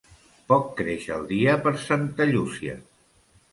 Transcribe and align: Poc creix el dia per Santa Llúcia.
Poc 0.51 0.63
creix 0.79 1.05
el 1.17 1.27
dia 1.33 1.55
per 1.67 1.75
Santa 1.83 2.29
Llúcia. 2.33 2.81